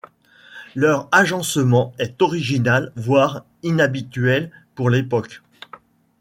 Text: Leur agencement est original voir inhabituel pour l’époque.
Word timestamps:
Leur 0.73 1.07
agencement 1.11 1.93
est 1.99 2.23
original 2.23 2.91
voir 2.95 3.45
inhabituel 3.61 4.49
pour 4.73 4.89
l’époque. 4.89 5.43